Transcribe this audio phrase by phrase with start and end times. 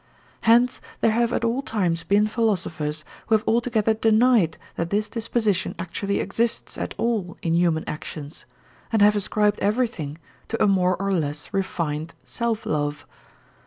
[0.41, 5.75] Hence there have at all times been philosophers who have altogether denied that this disposition
[5.77, 8.45] actually exists at all in human actions,
[8.91, 10.17] and have ascribed everything
[10.47, 13.05] to a more or less refined self love.